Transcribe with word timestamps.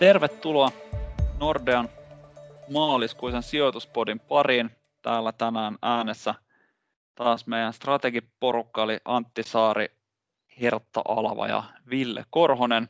Tervetuloa 0.00 0.70
Nordean 1.40 1.88
maaliskuisen 2.70 3.42
sijoituspodin 3.42 4.20
pariin. 4.20 4.70
Täällä 5.02 5.32
tänään 5.32 5.78
äänessä 5.82 6.34
taas 7.14 7.46
meidän 7.46 7.72
strategiporukka 7.72 8.82
oli 8.82 8.98
Antti 9.04 9.42
Saari, 9.42 9.88
Hertta 10.60 11.02
Alava 11.08 11.46
ja 11.46 11.62
Ville 11.90 12.24
Korhonen. 12.30 12.88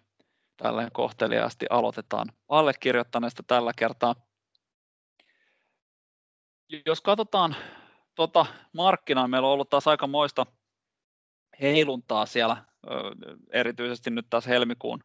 Tällä 0.56 0.88
kohteliaasti 0.92 1.66
aloitetaan 1.70 2.32
allekirjoittaneesta 2.48 3.42
tällä 3.46 3.72
kertaa. 3.76 4.14
Jos 6.86 7.00
katsotaan 7.00 7.56
tuota 8.14 8.46
markkinaa, 8.72 9.28
meillä 9.28 9.48
on 9.48 9.54
ollut 9.54 9.70
taas 9.70 9.88
aika 9.88 10.06
moista 10.06 10.46
heiluntaa 11.60 12.26
siellä, 12.26 12.64
erityisesti 13.52 14.10
nyt 14.10 14.26
taas 14.30 14.46
helmikuun 14.46 15.04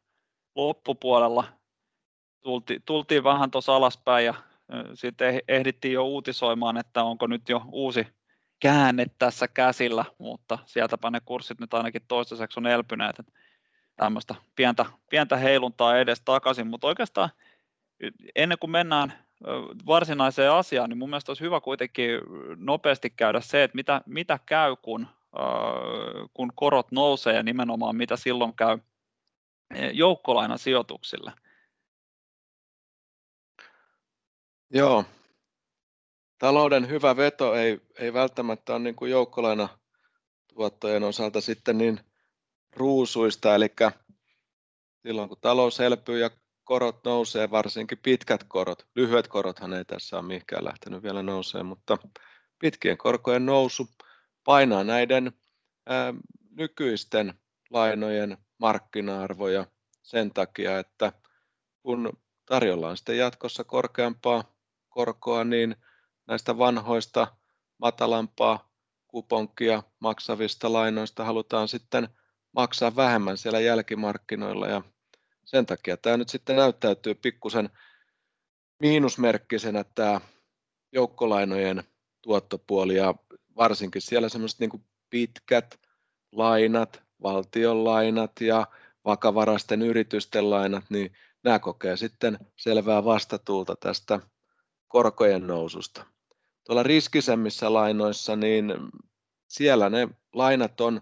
loppupuolella 0.55 1.43
tultiin, 2.45 2.81
tultiin 2.85 3.23
vähän 3.23 3.51
tuossa 3.51 3.75
alaspäin 3.75 4.25
ja 4.25 4.33
sitten 4.93 5.41
ehdittiin 5.47 5.93
jo 5.93 6.05
uutisoimaan, 6.05 6.77
että 6.77 7.03
onko 7.03 7.27
nyt 7.27 7.49
jo 7.49 7.61
uusi 7.71 8.07
käänne 8.59 9.05
tässä 9.19 9.47
käsillä, 9.47 10.05
mutta 10.17 10.59
sieltäpä 10.65 11.11
ne 11.11 11.19
kurssit 11.25 11.59
nyt 11.59 11.73
ainakin 11.73 12.01
toistaiseksi 12.07 12.59
on 12.59 12.67
elpyneet. 12.67 13.15
Tämmöistä 13.95 14.35
pientä, 14.55 14.85
pientä 15.09 15.37
heiluntaa 15.37 15.97
edes 15.97 16.21
takaisin, 16.21 16.67
mutta 16.67 16.87
oikeastaan 16.87 17.29
ennen 18.35 18.57
kuin 18.59 18.71
mennään 18.71 19.13
varsinaiseen 19.85 20.51
asiaan, 20.51 20.89
niin 20.89 20.97
mun 20.97 21.09
mielestä 21.09 21.29
olisi 21.29 21.43
hyvä 21.43 21.61
kuitenkin 21.61 22.09
nopeasti 22.55 23.09
käydä 23.09 23.41
se, 23.41 23.63
että 23.63 23.75
mitä, 23.75 24.01
mitä 24.05 24.39
käy, 24.45 24.75
kun, 24.81 25.07
kun 26.33 26.51
korot 26.55 26.91
nousee 26.91 27.33
ja 27.35 27.43
nimenomaan 27.43 27.95
mitä 27.95 28.15
silloin 28.15 28.53
käy 28.53 28.79
joukkolainasijoituksille. 29.93 31.31
Joo. 34.75 35.05
Talouden 36.39 36.89
hyvä 36.89 37.15
veto 37.15 37.55
ei, 37.55 37.81
ei 37.99 38.13
välttämättä 38.13 38.73
ole 38.73 38.79
niin 38.79 38.95
kuin 38.95 39.11
joukkolaina 39.11 39.69
tuottojen 40.47 41.03
osalta 41.03 41.41
sitten 41.41 41.77
niin 41.77 41.99
ruusuista, 42.75 43.55
eli 43.55 43.67
silloin 45.07 45.29
kun 45.29 45.37
talous 45.41 45.79
elpyy 45.79 46.19
ja 46.19 46.29
korot 46.63 47.03
nousee, 47.03 47.51
varsinkin 47.51 47.97
pitkät 47.97 48.43
korot, 48.43 48.87
lyhyet 48.95 49.27
korothan 49.27 49.73
ei 49.73 49.85
tässä 49.85 50.17
ole 50.17 50.25
mihinkään 50.25 50.65
lähtenyt 50.65 51.03
vielä 51.03 51.23
nousee, 51.23 51.63
mutta 51.63 51.97
pitkien 52.59 52.97
korkojen 52.97 53.45
nousu 53.45 53.87
painaa 54.43 54.83
näiden 54.83 55.31
ää, 55.85 56.13
nykyisten 56.51 57.33
lainojen 57.69 58.37
markkina-arvoja 58.57 59.65
sen 60.03 60.33
takia, 60.33 60.79
että 60.79 61.11
kun 61.81 62.13
tarjolla 62.45 62.89
on 62.89 62.97
sitten 62.97 63.17
jatkossa 63.17 63.63
korkeampaa 63.63 64.54
korkoa, 64.95 65.43
niin 65.43 65.75
näistä 66.27 66.57
vanhoista 66.57 67.27
matalampaa 67.77 68.69
kuponkia 69.07 69.83
maksavista 69.99 70.73
lainoista 70.73 71.23
halutaan 71.23 71.67
sitten 71.67 72.09
maksaa 72.51 72.95
vähemmän 72.95 73.37
siellä 73.37 73.59
jälkimarkkinoilla. 73.59 74.67
Ja 74.67 74.81
sen 75.45 75.65
takia 75.65 75.97
tämä 75.97 76.17
nyt 76.17 76.29
sitten 76.29 76.55
näyttäytyy 76.55 77.15
pikkusen 77.15 77.69
miinusmerkkisenä 78.79 79.85
tämä 79.95 80.21
joukkolainojen 80.91 81.83
tuottopuoli 82.21 82.95
ja 82.95 83.15
varsinkin 83.55 84.01
siellä 84.01 84.29
semmoiset 84.29 84.59
niin 84.59 84.85
pitkät 85.09 85.79
lainat, 86.31 87.03
valtion 87.23 87.83
lainat 87.83 88.31
ja 88.41 88.67
vakavaraisten 89.05 89.81
yritysten 89.81 90.49
lainat, 90.49 90.83
niin 90.89 91.13
nämä 91.43 91.59
kokee 91.59 91.97
sitten 91.97 92.37
selvää 92.55 93.05
vastatuulta 93.05 93.75
tästä 93.75 94.19
korkojen 94.87 95.47
noususta. 95.47 96.05
Tuolla 96.63 96.83
riskisemmissä 96.83 97.73
lainoissa, 97.73 98.35
niin 98.35 98.73
siellä 99.47 99.89
ne 99.89 100.07
lainat 100.33 100.81
on 100.81 101.01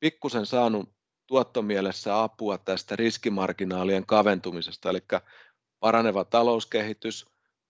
pikkusen 0.00 0.46
saanut 0.46 0.88
tuottomielessä 1.26 2.22
apua 2.22 2.58
tästä 2.58 2.96
riskimarginaalien 2.96 4.06
kaventumisesta, 4.06 4.90
eli 4.90 5.02
paraneva 5.80 6.24
talouskehitys 6.24 7.26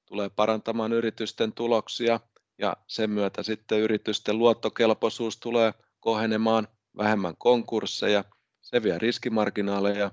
tulee 0.07 0.31
parantamaan 0.31 0.93
yritysten 0.93 1.53
tuloksia 1.53 2.21
ja 2.59 2.77
sen 2.87 3.11
myötä 3.11 3.43
sitten 3.43 3.81
yritysten 3.81 4.39
luottokelpoisuus 4.39 5.37
tulee 5.37 5.75
kohenemaan 6.01 6.69
vähemmän 6.97 7.37
konkursseja, 7.39 8.25
se 8.61 8.83
vie 8.83 8.99
riskimarginaaleja 8.99 10.11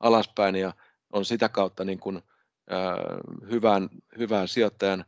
alaspäin 0.00 0.56
ja 0.56 0.72
on 1.12 1.24
sitä 1.24 1.48
kautta 1.48 1.84
niin 1.84 2.00
kuin 2.00 2.22
hyvän, 3.50 3.88
hyvän 4.18 4.48
sijoittajan 4.48 5.04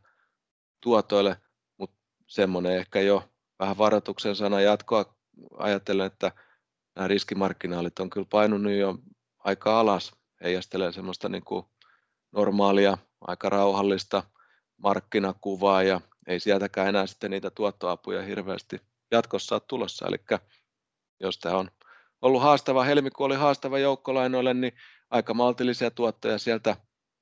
tuotoille, 0.81 1.37
mutta 1.77 1.97
semmoinen 2.27 2.77
ehkä 2.77 3.01
jo 3.01 3.29
vähän 3.59 3.77
varoituksen 3.77 4.35
sana 4.35 4.61
jatkoa 4.61 5.15
ajatellen, 5.57 6.07
että 6.07 6.31
nämä 6.95 7.07
riskimarkkinaalit 7.07 7.99
on 7.99 8.09
kyllä 8.09 8.27
painunut 8.29 8.71
jo 8.71 8.97
aika 9.39 9.79
alas, 9.79 10.11
heijastelee 10.43 10.91
semmoista 10.91 11.29
niin 11.29 11.45
kuin 11.45 11.65
normaalia, 12.31 12.97
aika 13.21 13.49
rauhallista 13.49 14.23
markkinakuvaa 14.77 15.83
ja 15.83 16.01
ei 16.27 16.39
sieltäkään 16.39 16.89
enää 16.89 17.07
sitten 17.07 17.31
niitä 17.31 17.49
tuottoapuja 17.49 18.21
hirveästi 18.21 18.81
jatkossa 19.11 19.55
ole 19.55 19.61
tulossa. 19.67 20.07
Eli 20.07 20.17
jos 21.19 21.39
tämä 21.39 21.57
on 21.57 21.71
ollut 22.21 22.41
haastava, 22.41 22.83
helmikuu 22.83 23.25
oli 23.25 23.35
haastava 23.35 23.79
joukkolainoille, 23.79 24.53
niin 24.53 24.73
aika 25.09 25.33
maltillisia 25.33 25.91
tuottoja 25.91 26.37
sieltä 26.37 26.75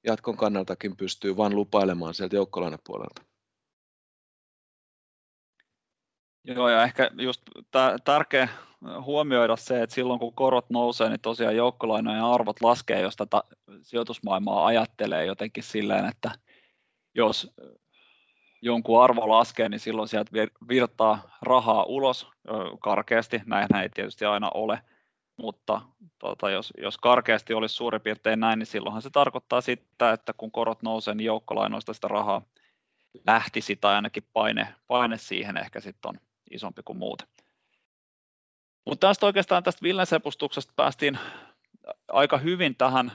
jatkon 0.08 0.38
kannaltakin 0.38 0.98
pystyy 0.98 1.38
vain 1.38 1.56
lupailemaan 1.56 2.14
sieltä 2.14 2.36
joukkolainapuolelta. 2.36 3.22
Joo, 6.44 6.70
ja 6.70 6.84
ehkä 6.84 7.12
just 7.18 7.42
tärkeä 8.04 8.48
huomioida 9.02 9.56
se, 9.56 9.82
että 9.82 9.94
silloin 9.94 10.20
kun 10.20 10.34
korot 10.34 10.70
nousee, 10.70 11.10
niin 11.10 11.20
tosiaan 11.20 11.56
joukkolainojen 11.56 12.24
arvot 12.24 12.62
laskee, 12.62 13.02
jos 13.02 13.16
tätä 13.16 13.44
sijoitusmaailmaa 13.82 14.66
ajattelee 14.66 15.26
jotenkin 15.26 15.64
silleen, 15.64 16.06
että 16.06 16.32
jos 17.16 17.54
jonkun 18.62 19.04
arvo 19.04 19.30
laskee, 19.30 19.70
niin 19.70 19.80
silloin 19.80 20.08
sieltä 20.08 20.32
virtaa 20.70 21.38
rahaa 21.42 21.84
ulos 21.84 22.28
karkeasti, 22.80 23.42
näin 23.46 23.76
ei 23.76 23.90
tietysti 23.90 24.26
aina 24.26 24.50
ole, 24.54 24.82
mutta 25.38 25.82
tota, 26.20 26.50
jos, 26.50 26.74
jos 26.78 26.98
karkeasti 26.98 27.54
olisi 27.54 27.76
suurin 27.76 28.02
piirtein 28.02 28.40
näin, 28.40 28.60
niin 28.60 28.68
silloinhan 28.68 29.02
se 29.02 29.10
tarkoittaa 29.10 29.62
sitä, 29.62 30.12
että 30.12 30.34
kun 30.34 30.52
korot 30.52 30.84
nousee, 30.84 31.16
niin 31.16 31.26
joukkolainoista 31.26 31.94
sitä 31.94 32.08
rahaa 32.08 32.42
lähtisi 33.28 33.76
tai 33.76 33.96
ainakin 33.96 34.28
paine, 34.34 34.76
paine 34.88 35.18
siihen 35.18 35.58
ehkä 35.58 35.80
sitten 35.80 36.10
on 36.10 36.20
isompi 36.52 36.82
kuin 36.86 36.98
muuten. 36.98 37.28
Mutta 38.86 39.08
tästä 39.08 39.26
oikeastaan 39.26 39.64
tästä 39.64 39.84
Villen 39.84 40.06
sepustuksesta 40.06 40.74
päästiin 40.76 41.20
aika 42.08 42.38
hyvin 42.38 42.76
tähän, 42.76 43.12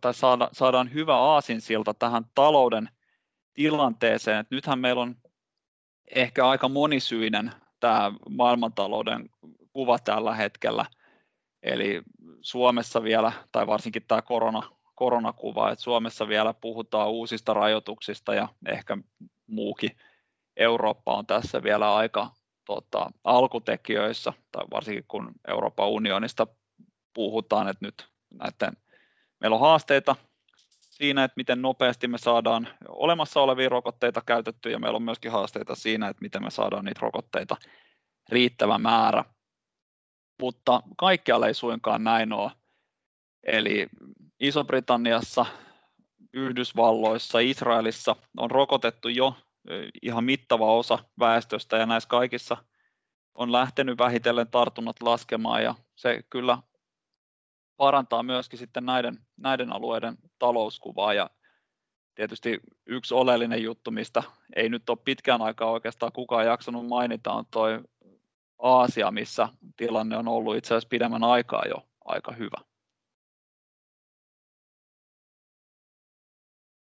tai 0.00 0.14
saada, 0.14 0.48
saadaan 0.52 0.92
hyvä 0.92 1.16
aasinsilta 1.16 1.94
tähän 1.94 2.24
talouden 2.34 2.88
tilanteeseen. 3.54 4.38
Et 4.38 4.50
nythän 4.50 4.78
meillä 4.78 5.02
on 5.02 5.16
ehkä 6.14 6.48
aika 6.48 6.68
monisyinen 6.68 7.52
tämä 7.80 8.12
maailmantalouden 8.30 9.30
kuva 9.72 9.98
tällä 9.98 10.34
hetkellä. 10.34 10.86
Eli 11.66 12.02
Suomessa 12.40 13.02
vielä, 13.02 13.32
tai 13.52 13.66
varsinkin 13.66 14.04
tämä 14.08 14.22
korona, 14.22 14.62
koronakuva, 14.94 15.70
että 15.70 15.82
Suomessa 15.82 16.28
vielä 16.28 16.54
puhutaan 16.54 17.10
uusista 17.10 17.54
rajoituksista 17.54 18.34
ja 18.34 18.48
ehkä 18.68 18.96
muukin 19.46 19.90
Eurooppa 20.56 21.14
on 21.14 21.26
tässä 21.26 21.62
vielä 21.62 21.94
aika 21.94 22.30
tota, 22.64 23.10
alkutekijöissä, 23.24 24.32
tai 24.52 24.64
varsinkin 24.70 25.04
kun 25.08 25.32
Euroopan 25.48 25.88
unionista 25.88 26.46
puhutaan, 27.14 27.68
että 27.68 27.86
nyt 27.86 28.08
näiden, 28.30 28.76
meillä 29.40 29.54
on 29.54 29.60
haasteita 29.60 30.16
siinä, 30.80 31.24
että 31.24 31.36
miten 31.36 31.62
nopeasti 31.62 32.08
me 32.08 32.18
saadaan 32.18 32.68
olemassa 32.88 33.40
olevia 33.40 33.68
rokotteita 33.68 34.22
käytettyä, 34.26 34.72
ja 34.72 34.78
meillä 34.78 34.96
on 34.96 35.02
myöskin 35.02 35.32
haasteita 35.32 35.74
siinä, 35.74 36.08
että 36.08 36.22
miten 36.22 36.42
me 36.42 36.50
saadaan 36.50 36.84
niitä 36.84 37.00
rokotteita 37.02 37.56
riittävä 38.28 38.78
määrä. 38.78 39.24
Mutta 40.42 40.82
kaikkialla 40.96 41.46
ei 41.46 41.54
suinkaan 41.54 42.04
näin 42.04 42.32
ole. 42.32 42.50
Eli 43.42 43.86
Iso-Britanniassa, 44.40 45.46
Yhdysvalloissa, 46.32 47.38
Israelissa 47.38 48.16
on 48.36 48.50
rokotettu 48.50 49.08
jo 49.08 49.36
ihan 50.02 50.24
mittava 50.24 50.72
osa 50.72 50.98
väestöstä 51.18 51.76
ja 51.76 51.86
näissä 51.86 52.08
kaikissa 52.08 52.56
on 53.34 53.52
lähtenyt 53.52 53.98
vähitellen 53.98 54.50
tartunnat 54.50 55.02
laskemaan 55.02 55.62
ja 55.62 55.74
se 55.94 56.22
kyllä 56.30 56.58
parantaa 57.76 58.22
myöskin 58.22 58.58
sitten 58.58 58.86
näiden, 58.86 59.18
näiden 59.36 59.72
alueiden 59.72 60.16
talouskuvaa 60.38 61.14
ja 61.14 61.30
tietysti 62.14 62.60
yksi 62.86 63.14
oleellinen 63.14 63.62
juttu, 63.62 63.90
mistä 63.90 64.22
ei 64.56 64.68
nyt 64.68 64.90
ole 64.90 64.98
pitkään 65.04 65.42
aikaa 65.42 65.70
oikeastaan 65.70 66.12
kukaan 66.12 66.46
jaksanut 66.46 66.86
mainita, 66.86 67.32
on 67.32 67.44
tuo 67.50 67.66
Aasia, 68.58 69.10
missä 69.10 69.48
tilanne 69.76 70.16
on 70.16 70.28
ollut 70.28 70.56
itse 70.56 70.74
asiassa 70.74 70.88
pidemmän 70.88 71.24
aikaa 71.24 71.62
jo 71.68 71.88
aika 72.04 72.32
hyvä. 72.32 72.56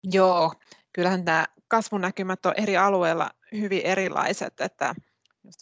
Joo, 0.05 0.53
kyllähän 0.93 1.25
nämä 1.25 1.47
kasvunäkymät 1.69 2.47
on 2.47 2.55
eri 2.57 2.77
alueilla 2.77 3.31
hyvin 3.53 3.83
erilaiset, 3.85 4.61
että 4.61 4.95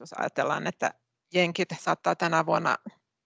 jos 0.01 0.13
ajatellaan, 0.13 0.67
että 0.67 0.95
jenkit 1.35 1.69
saattaa 1.81 2.17
tänä 2.17 2.47
vuonna 2.47 2.77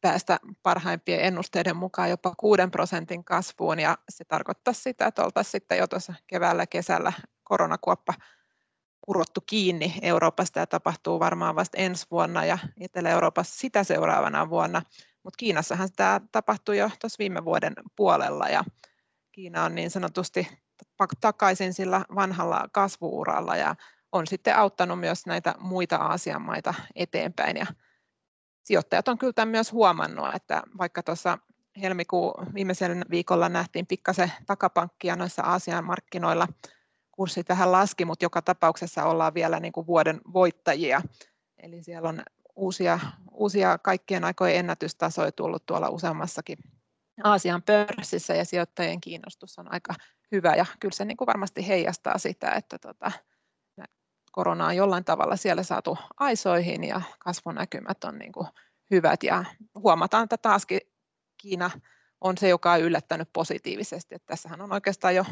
päästä 0.00 0.38
parhaimpien 0.62 1.20
ennusteiden 1.20 1.76
mukaan 1.76 2.10
jopa 2.10 2.34
6 2.36 2.62
prosentin 2.72 3.24
kasvuun 3.24 3.78
ja 3.78 3.98
se 4.08 4.24
tarkoittaa 4.24 4.74
sitä, 4.74 5.06
että 5.06 5.24
oltaisiin 5.24 5.52
sitten 5.52 5.78
jo 5.78 5.86
tuossa 5.86 6.14
keväällä 6.26 6.66
kesällä 6.66 7.12
koronakuoppa 7.44 8.14
kurottu 9.00 9.40
kiinni 9.46 9.94
Euroopasta 10.02 10.58
ja 10.58 10.66
tapahtuu 10.66 11.20
varmaan 11.20 11.54
vasta 11.54 11.78
ensi 11.78 12.06
vuonna 12.10 12.44
ja 12.44 12.58
Etelä-Euroopassa 12.80 13.58
sitä 13.58 13.84
seuraavana 13.84 14.50
vuonna. 14.50 14.82
Mutta 15.22 15.36
Kiinassahan 15.36 15.88
tämä 15.96 16.20
tapahtui 16.32 16.78
jo 16.78 16.90
tuossa 17.00 17.18
viime 17.18 17.44
vuoden 17.44 17.72
puolella 17.96 18.48
ja 18.48 18.64
Kiina 19.32 19.64
on 19.64 19.74
niin 19.74 19.90
sanotusti 19.90 20.48
takaisin 21.20 21.74
sillä 21.74 22.04
vanhalla 22.14 22.68
kasvuuralla 22.72 23.56
ja 23.56 23.76
on 24.12 24.26
sitten 24.26 24.56
auttanut 24.56 25.00
myös 25.00 25.26
näitä 25.26 25.54
muita 25.58 25.96
Aasian 25.96 26.42
maita 26.42 26.74
eteenpäin 26.94 27.56
ja 27.56 27.66
sijoittajat 28.64 29.08
on 29.08 29.18
kyllä 29.18 29.32
tämän 29.32 29.48
myös 29.48 29.72
huomannut, 29.72 30.34
että 30.34 30.62
vaikka 30.78 31.02
tuossa 31.02 31.38
helmikuun 31.82 32.54
viimeisellä 32.54 33.04
viikolla 33.10 33.48
nähtiin 33.48 33.86
pikkasen 33.86 34.32
takapankkia 34.46 35.16
noissa 35.16 35.42
Aasian 35.42 35.84
markkinoilla, 35.84 36.48
kurssit 37.18 37.48
vähän 37.48 37.72
laski, 37.72 38.04
mutta 38.04 38.24
joka 38.24 38.42
tapauksessa 38.42 39.04
ollaan 39.04 39.34
vielä 39.34 39.60
niin 39.60 39.72
kuin 39.72 39.86
vuoden 39.86 40.20
voittajia. 40.32 41.02
Eli 41.62 41.82
siellä 41.82 42.08
on 42.08 42.22
uusia, 42.56 42.98
uusia 43.32 43.78
kaikkien 43.78 44.24
aikojen 44.24 44.56
ennätystasoja 44.56 45.32
tullut 45.32 45.66
tuolla 45.66 45.88
useammassakin 45.88 46.58
Aasian 47.24 47.62
pörssissä 47.62 48.34
ja 48.34 48.44
sijoittajien 48.44 49.00
kiinnostus 49.00 49.58
on 49.58 49.72
aika 49.72 49.94
hyvä 50.32 50.54
ja 50.54 50.66
kyllä 50.80 50.94
se 50.94 51.04
niin 51.04 51.16
kuin 51.16 51.26
varmasti 51.26 51.68
heijastaa 51.68 52.18
sitä, 52.18 52.50
että 52.50 52.78
tota, 52.78 53.12
korona 54.32 54.66
on 54.66 54.76
jollain 54.76 55.04
tavalla 55.04 55.36
siellä 55.36 55.62
saatu 55.62 55.98
aisoihin 56.16 56.84
ja 56.84 57.02
kasvunäkymät 57.18 58.04
on 58.04 58.18
niin 58.18 58.32
kuin 58.32 58.46
hyvät 58.90 59.22
ja 59.22 59.44
huomataan, 59.74 60.24
että 60.24 60.36
taaskin 60.36 60.80
Kiina 61.38 61.70
on 62.20 62.38
se, 62.38 62.48
joka 62.48 62.72
on 62.72 62.80
yllättänyt 62.80 63.28
positiivisesti. 63.32 64.14
Että 64.14 64.26
tässähän 64.26 64.60
on 64.60 64.72
oikeastaan 64.72 65.14
jo 65.14 65.24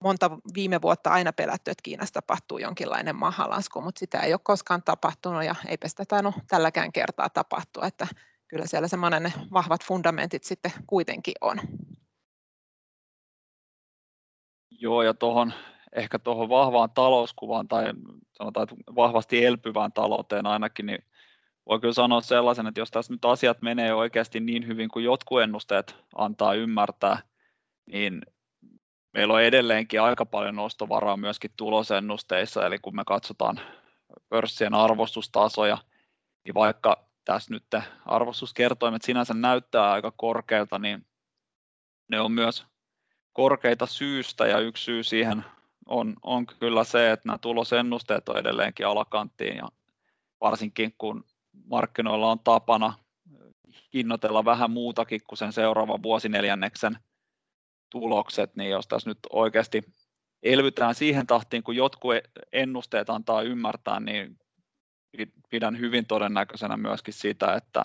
monta 0.00 0.30
viime 0.54 0.82
vuotta 0.82 1.10
aina 1.10 1.32
pelätty, 1.32 1.70
että 1.70 1.82
Kiinassa 1.82 2.12
tapahtuu 2.14 2.58
jonkinlainen 2.58 3.16
mahalasku, 3.16 3.80
mutta 3.80 3.98
sitä 3.98 4.20
ei 4.20 4.32
ole 4.32 4.40
koskaan 4.42 4.82
tapahtunut 4.82 5.44
ja 5.44 5.54
eipä 5.68 5.88
sitä 5.88 6.04
tainnut 6.08 6.34
tälläkään 6.48 6.92
kertaa 6.92 7.28
tapahtua, 7.28 7.86
että 7.86 8.06
kyllä 8.48 8.66
siellä 8.66 8.88
semmoinen 8.88 9.32
vahvat 9.52 9.84
fundamentit 9.84 10.44
sitten 10.44 10.72
kuitenkin 10.86 11.34
on. 11.40 11.60
Joo, 14.70 15.02
ja 15.02 15.14
tuohon 15.14 15.52
ehkä 15.92 16.18
tuohon 16.18 16.48
vahvaan 16.48 16.90
talouskuvaan 16.90 17.68
tai 17.68 17.84
sanotaan, 18.32 18.64
että 18.64 18.76
vahvasti 18.96 19.44
elpyvään 19.44 19.92
talouteen 19.92 20.46
ainakin, 20.46 20.86
niin 20.86 21.04
voi 21.66 21.80
kyllä 21.80 21.94
sanoa 21.94 22.20
sellaisen, 22.20 22.66
että 22.66 22.80
jos 22.80 22.90
tässä 22.90 23.12
nyt 23.12 23.24
asiat 23.24 23.62
menee 23.62 23.94
oikeasti 23.94 24.40
niin 24.40 24.66
hyvin 24.66 24.88
kuin 24.88 25.04
jotkut 25.04 25.42
ennusteet 25.42 25.96
antaa 26.14 26.54
ymmärtää, 26.54 27.22
niin 27.86 28.22
meillä 29.12 29.34
on 29.34 29.42
edelleenkin 29.42 30.02
aika 30.02 30.26
paljon 30.26 30.56
nostovaraa 30.56 31.16
myöskin 31.16 31.50
tulosennusteissa, 31.56 32.66
eli 32.66 32.78
kun 32.78 32.96
me 32.96 33.02
katsotaan 33.06 33.60
pörssien 34.28 34.74
arvostustasoja, 34.74 35.78
niin 36.44 36.54
vaikka 36.54 37.06
tässä 37.24 37.54
nyt 37.54 37.64
arvostuskertoimet 38.06 39.02
sinänsä 39.02 39.34
näyttää 39.34 39.92
aika 39.92 40.12
korkealta, 40.16 40.78
niin 40.78 41.06
ne 42.08 42.20
on 42.20 42.32
myös 42.32 42.66
korkeita 43.32 43.86
syystä 43.86 44.46
ja 44.46 44.58
yksi 44.58 44.84
syy 44.84 45.02
siihen 45.02 45.44
on, 45.86 46.16
on 46.22 46.46
kyllä 46.46 46.84
se, 46.84 47.10
että 47.10 47.28
nämä 47.28 47.38
tulosennusteet 47.38 48.28
on 48.28 48.38
edelleenkin 48.38 48.86
alakanttiin 48.86 49.56
ja 49.56 49.68
varsinkin 50.40 50.94
kun 50.98 51.24
markkinoilla 51.64 52.30
on 52.30 52.38
tapana 52.38 52.94
hinnoitella 53.94 54.44
vähän 54.44 54.70
muutakin 54.70 55.20
kuin 55.26 55.38
sen 55.38 55.52
seuraavan 55.52 56.02
vuosineljänneksen 56.02 56.98
tulokset, 57.90 58.56
niin 58.56 58.70
jos 58.70 58.88
tässä 58.88 59.10
nyt 59.10 59.18
oikeasti 59.30 59.82
elvytään 60.42 60.94
siihen 60.94 61.26
tahtiin, 61.26 61.62
kun 61.62 61.76
jotkut 61.76 62.14
ennusteet 62.52 63.10
antaa 63.10 63.42
ymmärtää, 63.42 64.00
niin 64.00 64.38
pidän 65.50 65.78
hyvin 65.78 66.06
todennäköisenä 66.06 66.76
myöskin 66.76 67.14
sitä, 67.14 67.54
että 67.54 67.82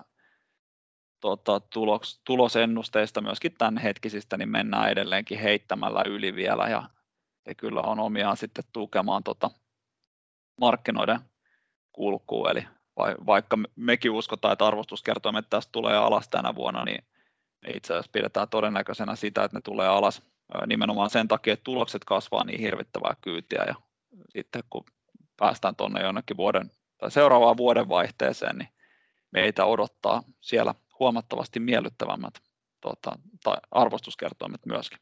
tota, 1.19 1.59
tulos, 1.59 2.21
tulosennusteista 2.25 3.21
myöskin 3.21 3.55
tämän 3.57 3.77
hetkisistä 3.77 4.37
niin 4.37 4.49
mennään 4.49 4.89
edelleenkin 4.89 5.39
heittämällä 5.39 6.03
yli 6.05 6.35
vielä 6.35 6.69
ja 6.69 6.89
se 7.45 7.55
kyllä 7.55 7.81
on 7.81 7.99
omiaan 7.99 8.37
sitten 8.37 8.63
tukemaan 8.73 9.23
tota 9.23 9.51
markkinoiden 10.61 11.19
kulkua, 11.91 12.51
eli 12.51 12.67
vaikka 13.25 13.57
mekin 13.75 14.11
uskotaan, 14.11 14.53
että 14.53 14.67
arvostuskertoimet 14.67 15.49
tästä 15.49 15.71
tulee 15.71 15.97
alas 15.97 16.29
tänä 16.29 16.55
vuonna, 16.55 16.85
niin 16.85 17.05
itse 17.75 17.93
asiassa 17.93 18.11
pidetään 18.11 18.49
todennäköisenä 18.49 19.15
sitä, 19.15 19.43
että 19.43 19.57
ne 19.57 19.61
tulee 19.61 19.87
alas 19.87 20.21
nimenomaan 20.67 21.09
sen 21.09 21.27
takia, 21.27 21.53
että 21.53 21.63
tulokset 21.63 22.05
kasvaa 22.05 22.43
niin 22.43 22.59
hirvittävää 22.59 23.15
kyytiä 23.21 23.63
ja 23.67 23.75
sitten 24.29 24.63
kun 24.69 24.85
päästään 25.37 25.75
tuonne 25.75 26.01
jonnekin 26.01 26.37
vuoden 26.37 26.71
tai 26.97 27.11
seuraavaan 27.11 27.57
vuodenvaihteeseen, 27.57 28.57
niin 28.57 28.69
meitä 29.31 29.65
odottaa 29.65 30.23
siellä 30.41 30.75
huomattavasti 30.99 31.59
miellyttävämmät 31.59 32.33
tota, 32.81 33.19
tai 33.43 33.57
arvostuskertoimet 33.71 34.65
myöskin. 34.65 34.99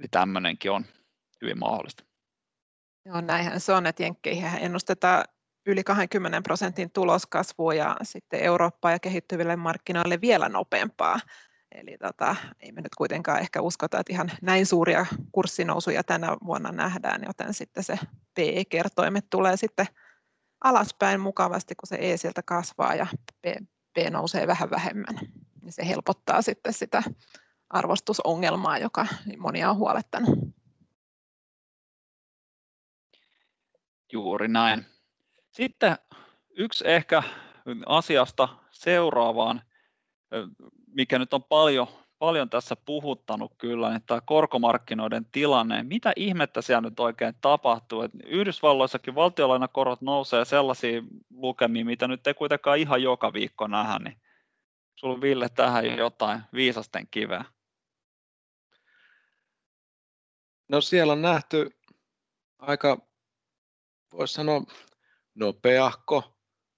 Eli 0.00 0.08
tämmöinenkin 0.10 0.70
on 0.70 0.84
hyvin 1.42 1.58
mahdollista. 1.58 2.04
Joo, 3.06 3.20
näinhän 3.20 3.60
se 3.60 3.72
on, 3.72 3.86
että 3.86 4.02
Jenkkeihin 4.02 4.44
ennustetaan 4.60 5.24
yli 5.66 5.84
20 5.84 6.42
prosentin 6.42 6.90
tuloskasvua 6.90 7.74
ja 7.74 7.96
sitten 8.02 8.40
Eurooppaa 8.40 8.90
ja 8.90 8.98
kehittyville 8.98 9.56
markkinoille 9.56 10.20
vielä 10.20 10.48
nopeampaa. 10.48 11.20
Eli 11.72 11.98
tota, 11.98 12.36
ei 12.60 12.72
me 12.72 12.80
nyt 12.80 12.94
kuitenkaan 12.94 13.40
ehkä 13.40 13.60
uskota, 13.60 13.98
että 14.00 14.12
ihan 14.12 14.30
näin 14.42 14.66
suuria 14.66 15.06
kurssinousuja 15.32 16.04
tänä 16.04 16.36
vuonna 16.46 16.72
nähdään, 16.72 17.22
joten 17.26 17.54
sitten 17.54 17.84
se 17.84 17.98
PE-kertoimet 18.34 19.26
tulee 19.30 19.56
sitten 19.56 19.86
alaspäin 20.64 21.20
mukavasti, 21.20 21.74
kun 21.74 21.86
se 21.86 21.98
E 22.00 22.16
sieltä 22.16 22.42
kasvaa 22.42 22.94
ja 22.94 23.06
P, 23.42 23.44
P 23.94 24.10
nousee 24.10 24.46
vähän 24.46 24.70
vähemmän. 24.70 25.18
Ja 25.62 25.72
se 25.72 25.88
helpottaa 25.88 26.42
sitten 26.42 26.72
sitä 26.72 27.02
arvostusongelmaa, 27.70 28.78
joka 28.78 29.06
monia 29.38 29.70
on 29.70 29.76
huolettanut. 29.76 30.38
Juuri 34.12 34.48
näin. 34.48 34.93
Sitten 35.54 35.96
yksi 36.50 36.88
ehkä 36.88 37.22
asiasta 37.86 38.48
seuraavaan, 38.70 39.62
mikä 40.86 41.18
nyt 41.18 41.34
on 41.34 41.44
paljon, 41.44 41.86
paljon 42.18 42.50
tässä 42.50 42.76
puhuttanut 42.76 43.52
kyllä, 43.58 43.90
niin 43.90 44.02
tämä 44.06 44.20
korkomarkkinoiden 44.20 45.26
tilanne. 45.32 45.82
Mitä 45.82 46.12
ihmettä 46.16 46.62
siellä 46.62 46.88
nyt 46.88 47.00
oikein 47.00 47.34
tapahtuu? 47.40 48.02
Et 48.02 48.10
Yhdysvalloissakin 48.24 49.14
valtiolainakorot 49.14 50.00
nousee 50.00 50.44
sellaisia 50.44 51.02
lukemia, 51.30 51.84
mitä 51.84 52.08
nyt 52.08 52.26
ei 52.26 52.34
kuitenkaan 52.34 52.78
ihan 52.78 53.02
joka 53.02 53.32
viikko 53.32 53.66
nähdä, 53.66 53.98
niin 53.98 54.22
sulla 54.94 55.20
Ville 55.20 55.48
tähän 55.48 55.96
jotain 55.96 56.40
viisasten 56.54 57.06
kiveä. 57.10 57.44
No 60.68 60.80
siellä 60.80 61.12
on 61.12 61.22
nähty 61.22 61.70
aika, 62.58 62.98
voisi 64.12 64.34
sanoa, 64.34 64.62
nopeahko 65.34 66.22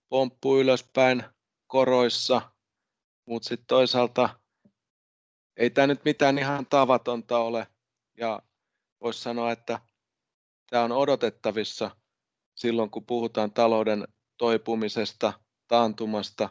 pomppu 0.08 0.58
ylöspäin 0.58 1.25
koroissa, 1.66 2.42
mutta 3.26 3.48
sitten 3.48 3.66
toisaalta 3.66 4.40
ei 5.56 5.70
tämä 5.70 5.86
nyt 5.86 6.04
mitään 6.04 6.38
ihan 6.38 6.66
tavatonta 6.66 7.38
ole 7.38 7.66
ja 8.18 8.42
voisi 9.00 9.20
sanoa, 9.20 9.52
että 9.52 9.80
tämä 10.70 10.84
on 10.84 10.92
odotettavissa 10.92 11.90
silloin, 12.54 12.90
kun 12.90 13.06
puhutaan 13.06 13.52
talouden 13.52 14.08
toipumisesta, 14.36 15.32
taantumasta, 15.68 16.48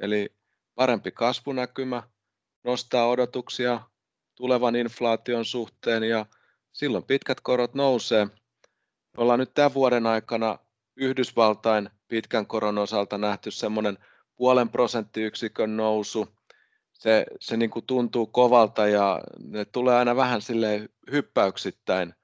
eli 0.00 0.36
parempi 0.74 1.10
kasvunäkymä 1.10 2.02
nostaa 2.64 3.08
odotuksia 3.08 3.80
tulevan 4.34 4.76
inflaation 4.76 5.44
suhteen 5.44 6.02
ja 6.04 6.26
silloin 6.72 7.04
pitkät 7.04 7.40
korot 7.40 7.74
nousee. 7.74 8.24
Me 8.24 9.22
ollaan 9.22 9.38
nyt 9.38 9.54
tämän 9.54 9.74
vuoden 9.74 10.06
aikana 10.06 10.58
Yhdysvaltain 10.96 11.90
pitkän 12.08 12.46
koron 12.46 12.78
osalta 12.78 13.18
nähty 13.18 13.50
semmoinen 13.50 13.98
puolen 14.36 14.68
prosenttiyksikön 14.68 15.76
nousu. 15.76 16.28
Se, 16.92 17.26
se 17.40 17.56
niin 17.56 17.70
kuin 17.70 17.86
tuntuu 17.86 18.26
kovalta 18.26 18.88
ja 18.88 19.20
ne 19.38 19.64
tulee 19.64 19.96
aina 19.96 20.16
vähän 20.16 20.42
sille 20.42 20.88
hyppäyksittäin. 21.12 22.14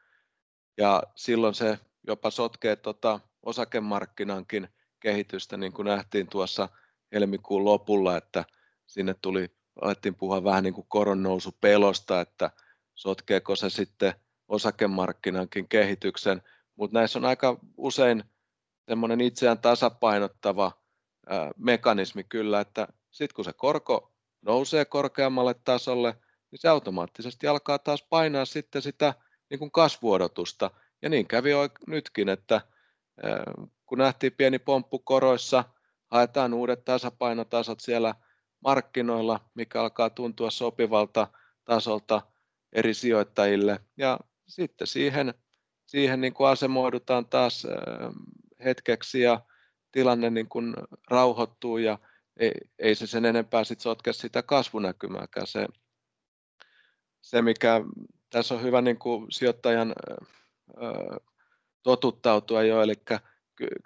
Ja 0.77 1.03
silloin 1.15 1.55
se 1.55 1.79
jopa 2.07 2.31
sotkee 2.31 2.77
tota 2.77 3.21
osakemarkkinankin 3.43 4.69
kehitystä, 5.01 5.57
niin 5.57 5.73
kuin 5.73 5.87
nähtiin 5.87 6.27
tuossa 6.27 6.69
helmikuun 7.13 7.65
lopulla, 7.65 8.17
että 8.17 8.45
sinne 8.87 9.15
tuli, 9.15 9.51
alettiin 9.83 10.15
puhua 10.15 10.45
vähän 10.45 10.65
niin 10.65 10.75
kuin 10.75 10.87
koron 10.89 11.23
nousu 11.23 11.51
pelosta, 11.61 12.21
että 12.21 12.51
sotkeeko 12.95 13.57
se 13.57 13.71
sitten 13.71 14.15
osakemarkkinankin 14.49 15.69
kehityksen, 15.69 16.43
mutta 16.77 16.99
näissä 16.99 17.19
on 17.19 17.25
aika 17.25 17.59
usein 17.77 18.25
semmoinen 18.89 19.21
itseään 19.21 19.59
tasapainottava 19.59 20.73
mekanismi 21.57 22.25
kyllä, 22.25 22.61
että 22.61 22.89
sitten 23.11 23.35
kun 23.35 23.45
se 23.45 23.53
korko 23.53 24.13
nousee 24.43 24.85
korkeammalle 24.85 25.55
tasolle, 25.55 26.15
niin 26.51 26.59
se 26.59 26.69
automaattisesti 26.69 27.47
alkaa 27.47 27.79
taas 27.79 28.03
painaa 28.03 28.45
sitten 28.45 28.83
sitä 28.83 29.15
niin 29.51 29.59
kuin 29.59 29.71
kasvuodotusta. 29.71 30.71
Ja 31.03 31.09
niin 31.09 31.27
kävi 31.27 31.51
nytkin, 31.87 32.29
että 32.29 32.61
kun 33.87 33.99
nähtiin 33.99 34.33
pieni 34.33 34.59
pomppu 34.59 34.99
koroissa, 34.99 35.65
haetaan 36.07 36.55
uudet 36.55 36.85
tasapainotasot 36.85 37.81
siellä 37.81 38.15
markkinoilla, 38.61 39.41
mikä 39.55 39.81
alkaa 39.81 40.11
tuntua 40.11 40.51
sopivalta 40.51 41.27
tasolta 41.65 42.23
eri 42.73 42.95
sijoittajille. 42.95 43.81
Ja 43.97 44.19
sitten 44.47 44.87
siihen, 44.87 45.35
siihen 45.87 46.21
niin 46.21 46.35
kuin 46.35 46.49
asemoidutaan 46.49 47.27
taas 47.27 47.67
hetkeksi 48.65 49.21
ja 49.21 49.41
tilanne 49.93 50.31
niin 50.31 50.49
kuin 50.49 50.75
rauhoittuu 51.11 51.79
ja 51.79 51.99
ei, 52.37 52.53
ei 52.79 52.95
se 52.95 53.07
sen 53.07 53.25
enempää 53.25 53.65
sit 53.65 53.81
sotke 53.81 54.13
sitä 54.13 54.43
kasvunäkymääkään. 54.43 55.47
Se, 55.47 55.67
se 57.21 57.43
mikä 57.43 57.81
tässä 58.31 58.55
on 58.55 58.63
hyvä 58.63 58.81
niin 58.81 58.99
kuin 58.99 59.27
sijoittajan 59.33 59.95
totuttautua 61.83 62.63
jo, 62.63 62.83
eli 62.83 62.95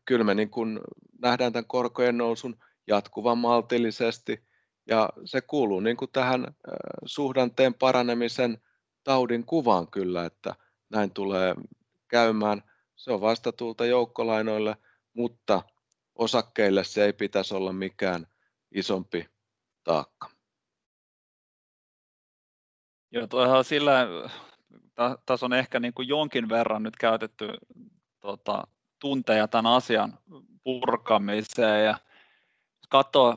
kyllä 0.04 0.24
me 0.24 0.34
niin 0.34 0.50
kuin 0.50 0.80
nähdään 1.22 1.52
tämän 1.52 1.66
korkojen 1.66 2.18
nousun 2.18 2.56
jatkuvan 2.86 3.38
maltillisesti 3.38 4.44
ja 4.86 5.08
se 5.24 5.40
kuuluu 5.40 5.80
niin 5.80 5.96
kuin 5.96 6.10
tähän 6.12 6.54
suhdanteen 7.04 7.74
paranemisen 7.74 8.58
taudin 9.04 9.46
kuvaan 9.46 9.88
kyllä, 9.88 10.24
että 10.24 10.54
näin 10.90 11.10
tulee 11.10 11.54
käymään. 12.08 12.71
Se 13.02 13.12
on 13.12 13.20
vastatulta 13.20 13.86
joukkolainoille, 13.86 14.76
mutta 15.14 15.62
osakkeille 16.14 16.84
se 16.84 17.04
ei 17.04 17.12
pitäisi 17.12 17.54
olla 17.54 17.72
mikään 17.72 18.26
isompi 18.74 19.28
taakka. 19.84 20.30
Joo, 23.10 23.26
tuohan 23.26 23.64
sillä, 23.64 24.06
tässä 25.26 25.46
on 25.46 25.52
ehkä 25.52 25.80
niin 25.80 25.94
kuin 25.94 26.08
jonkin 26.08 26.48
verran 26.48 26.82
nyt 26.82 26.96
käytetty 26.96 27.48
tota, 28.20 28.66
tunteja 28.98 29.48
tämän 29.48 29.72
asian 29.72 30.18
purkamiseen 30.64 31.84
ja 31.84 31.98
katsoo 32.88 33.36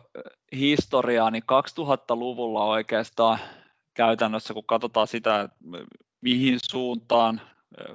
historiaa, 0.51 1.31
niin 1.31 1.43
2000-luvulla 1.43 2.65
oikeastaan 2.65 3.39
käytännössä, 3.93 4.53
kun 4.53 4.65
katsotaan 4.65 5.07
sitä, 5.07 5.50
mihin 6.22 6.60
suuntaan 6.69 7.41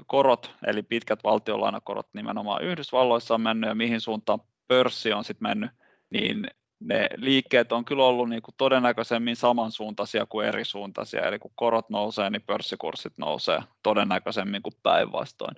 korot, 0.07 0.55
eli 0.67 0.83
pitkät 0.83 1.25
valtionlainakorot 1.25 2.09
nimenomaan 2.15 2.63
Yhdysvalloissa 2.63 3.35
on 3.35 3.41
mennyt 3.41 3.69
ja 3.69 3.75
mihin 3.75 4.01
suuntaan 4.01 4.41
pörssi 4.69 5.13
on 5.13 5.25
sitten 5.25 5.49
mennyt, 5.49 5.71
niin 6.11 6.51
ne 6.81 7.09
liikkeet 7.17 7.73
on 7.73 7.85
kyllä 7.85 8.05
ollut 8.05 8.29
niin 8.29 8.43
kuin 8.43 8.55
todennäköisemmin 8.59 9.37
samansuuntaisia 9.37 10.27
kuin 10.27 10.47
eri 10.47 10.65
suuntaisia, 10.65 11.21
eli 11.21 11.39
kun 11.39 11.53
korot 11.55 11.91
nousee, 11.91 12.31
niin 12.31 12.43
pörssikurssit 12.43 13.19
nousee 13.19 13.61
todennäköisemmin 13.83 14.63
kuin 14.63 14.75
päinvastoin. 14.83 15.57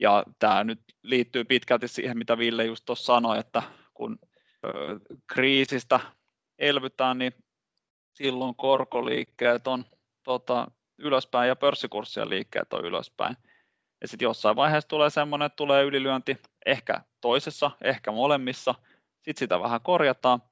Ja 0.00 0.24
tämä 0.38 0.64
nyt 0.64 0.80
liittyy 1.02 1.44
pitkälti 1.44 1.88
siihen, 1.88 2.18
mitä 2.18 2.38
Ville 2.38 2.64
just 2.64 2.84
tuossa 2.84 3.04
sanoi, 3.04 3.38
että 3.38 3.62
kun 3.94 4.18
kriisistä 5.26 6.00
elvytään, 6.58 7.18
niin 7.18 7.32
silloin 8.14 8.54
korkoliikkeet 8.54 9.66
on 9.66 9.84
tota, 10.22 10.70
ylöspäin 10.98 11.48
ja 11.48 11.56
pörssikurssien 11.56 12.30
liikkeet 12.30 12.72
on 12.72 12.84
ylöspäin. 12.84 13.36
Ja 14.00 14.08
sitten 14.08 14.26
jossain 14.26 14.56
vaiheessa 14.56 14.88
tulee 14.88 15.10
semmoinen, 15.10 15.46
että 15.46 15.56
tulee 15.56 15.84
ylilyönti 15.84 16.38
ehkä 16.66 17.00
toisessa, 17.20 17.70
ehkä 17.84 18.12
molemmissa, 18.12 18.74
sitten 19.22 19.38
sitä 19.38 19.60
vähän 19.60 19.80
korjataan 19.80 20.42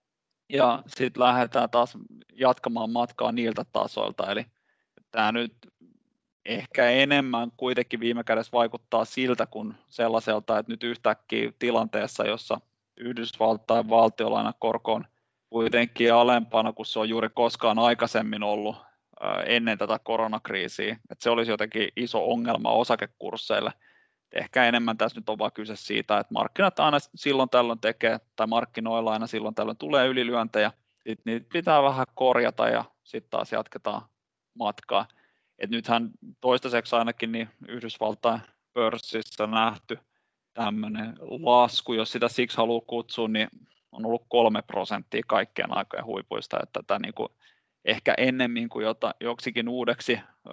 ja 0.48 0.82
sitten 0.86 1.22
lähdetään 1.22 1.70
taas 1.70 1.98
jatkamaan 2.32 2.90
matkaa 2.90 3.32
niiltä 3.32 3.64
tasoilta. 3.72 4.30
Eli 4.30 4.46
tämä 5.10 5.32
nyt 5.32 5.54
ehkä 6.44 6.90
enemmän 6.90 7.52
kuitenkin 7.56 8.00
viime 8.00 8.24
kädessä 8.24 8.52
vaikuttaa 8.52 9.04
siltä 9.04 9.46
kuin 9.46 9.74
sellaiselta, 9.88 10.58
että 10.58 10.72
nyt 10.72 10.82
yhtäkkiä 10.82 11.52
tilanteessa, 11.58 12.26
jossa 12.26 12.60
Yhdysvaltain 12.96 13.88
valtiolainakorko 13.88 14.92
on 14.92 15.04
kuitenkin 15.50 16.14
alempana 16.14 16.72
kuin 16.72 16.86
se 16.86 16.98
on 16.98 17.08
juuri 17.08 17.28
koskaan 17.34 17.78
aikaisemmin 17.78 18.42
ollut 18.42 18.76
ennen 19.46 19.78
tätä 19.78 19.98
koronakriisiä. 19.98 20.92
Että 20.92 21.22
se 21.22 21.30
olisi 21.30 21.50
jotenkin 21.50 21.88
iso 21.96 22.30
ongelma 22.30 22.70
osakekursseille. 22.70 23.72
Ehkä 24.32 24.64
enemmän 24.64 24.98
tässä 24.98 25.20
nyt 25.20 25.28
on 25.28 25.38
vaan 25.38 25.52
kyse 25.52 25.76
siitä, 25.76 26.18
että 26.18 26.34
markkinat 26.34 26.80
aina 26.80 26.98
silloin 27.14 27.48
tällöin 27.48 27.80
tekee, 27.80 28.20
tai 28.36 28.46
markkinoilla 28.46 29.12
aina 29.12 29.26
silloin 29.26 29.54
tällöin 29.54 29.76
tulee 29.76 30.06
ylilyöntejä, 30.06 30.72
sitten 30.94 31.32
niitä 31.32 31.46
pitää 31.52 31.82
vähän 31.82 32.06
korjata 32.14 32.68
ja 32.68 32.84
sitten 33.04 33.30
taas 33.30 33.52
jatketaan 33.52 34.02
matkaa. 34.58 35.06
Et 35.58 35.70
nythän 35.70 36.10
toistaiseksi 36.40 36.96
ainakin 36.96 37.32
niin 37.32 37.48
Yhdysvaltain 37.68 38.40
pörssissä 38.72 39.46
nähty 39.46 39.98
tämmöinen 40.54 41.14
lasku, 41.20 41.92
jos 41.92 42.12
sitä 42.12 42.28
siksi 42.28 42.56
haluaa 42.56 42.84
kutsua, 42.86 43.28
niin 43.28 43.48
on 43.92 44.06
ollut 44.06 44.26
kolme 44.28 44.62
prosenttia 44.62 45.22
kaikkien 45.26 45.76
aikojen 45.76 46.04
huipuista, 46.04 46.58
että 46.62 46.82
tätä 46.82 46.98
niin 46.98 47.14
kuin 47.14 47.28
ehkä 47.86 48.14
ennemmin 48.18 48.68
kuin 48.68 48.84
jota, 48.84 49.14
joksikin 49.20 49.68
uudeksi 49.68 50.12
ö, 50.12 50.50